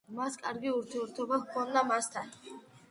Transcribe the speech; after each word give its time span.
მას 0.19 0.37
კარგი 0.45 0.71
ურთიერთობა 0.77 1.41
ჰქონდა 1.45 1.87
მამასთან. 1.93 2.37